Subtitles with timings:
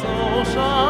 [0.00, 0.87] 走上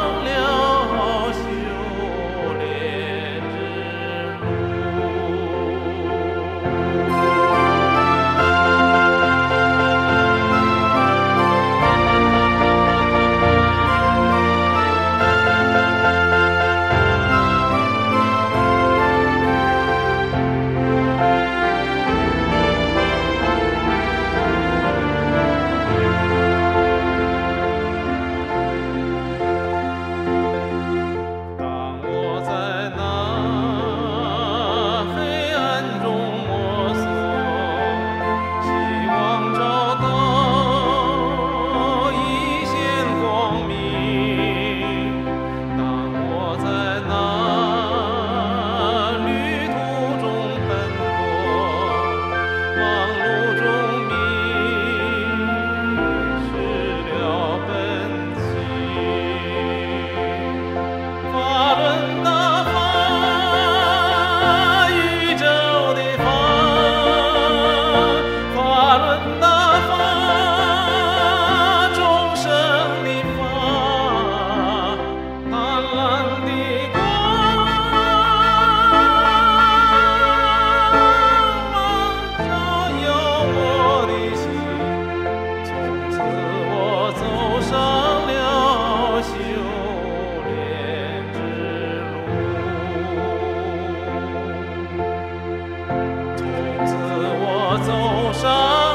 [98.40, 98.87] sun.